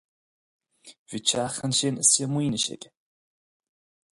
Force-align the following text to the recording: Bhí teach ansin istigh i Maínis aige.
Bhí 1.09 1.19
teach 1.27 1.57
ansin 1.67 2.01
istigh 2.05 2.25
i 2.29 2.31
Maínis 2.33 2.67
aige. 2.73 2.91